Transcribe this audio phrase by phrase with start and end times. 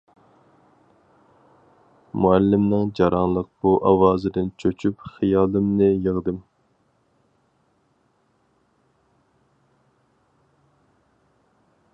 [2.23, 6.41] مۇئەللىمنىڭ جاراڭلىق بۇ ئاۋازىدىن چۆچۈپ خىيالىمنى يىغدىم.